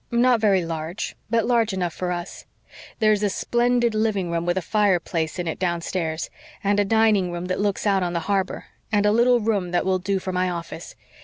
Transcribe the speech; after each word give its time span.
"Not 0.09 0.41
very 0.41 0.65
large, 0.65 1.15
but 1.29 1.45
large 1.45 1.73
enough 1.73 1.93
for 1.93 2.11
us. 2.11 2.45
There's 2.97 3.21
a 3.21 3.29
splendid 3.29 3.93
living 3.93 4.31
room 4.31 4.47
with 4.47 4.57
a 4.57 4.61
fireplace 4.63 5.37
in 5.37 5.47
it 5.47 5.59
downstairs, 5.59 6.31
and 6.63 6.79
a 6.79 6.85
dining 6.85 7.31
room 7.31 7.45
that 7.45 7.59
looks 7.59 7.85
out 7.85 8.01
on 8.01 8.13
the 8.13 8.21
harbor, 8.21 8.65
and 8.91 9.05
a 9.05 9.11
little 9.11 9.41
room 9.41 9.69
that 9.69 9.85
will 9.85 9.99
do 9.99 10.17
for 10.17 10.31
my 10.33 10.49
office. 10.49 10.95